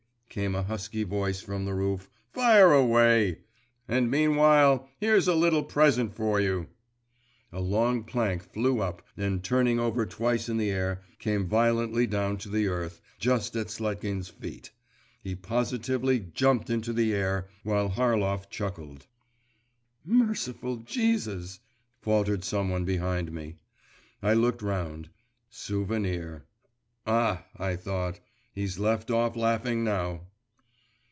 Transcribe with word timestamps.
came 0.33 0.55
a 0.55 0.63
husky 0.63 1.03
voice 1.03 1.41
from 1.41 1.65
the 1.65 1.73
roof. 1.73 2.09
'Fire 2.31 2.71
away! 2.71 3.39
And 3.85 4.09
meanwhile 4.09 4.87
here's 4.97 5.27
a 5.27 5.35
little 5.35 5.65
present 5.65 6.15
for 6.15 6.39
you!' 6.39 6.67
A 7.51 7.59
long 7.59 8.05
plank 8.05 8.41
flew 8.41 8.79
up, 8.79 9.05
and, 9.17 9.43
turning 9.43 9.77
over 9.77 10.05
twice 10.05 10.47
in 10.47 10.55
the 10.55 10.71
air, 10.71 11.01
came 11.19 11.49
violently 11.49 12.07
to 12.07 12.47
the 12.49 12.67
earth, 12.69 13.01
just 13.19 13.57
at 13.57 13.67
Sletkin's 13.69 14.29
feet. 14.29 14.71
He 15.21 15.35
positively 15.35 16.21
jumped 16.33 16.69
into 16.69 16.93
the 16.93 17.13
air, 17.13 17.49
while 17.63 17.89
Harlov 17.89 18.49
chuckled. 18.49 19.07
'Merciful 20.05 20.77
Jesus!' 20.77 21.59
faltered 21.99 22.45
some 22.45 22.69
one 22.69 22.85
behind 22.85 23.33
me. 23.33 23.57
I 24.23 24.35
looked 24.35 24.61
round: 24.61 25.09
Souvenir. 25.49 26.45
'Ah!' 27.05 27.45
I 27.57 27.75
thought, 27.75 28.21
'he's 28.53 28.77
left 28.77 29.09
off 29.09 29.33
laughing 29.37 29.81
now! 29.81 30.19